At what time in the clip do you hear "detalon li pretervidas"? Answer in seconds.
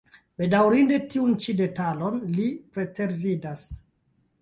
1.61-3.71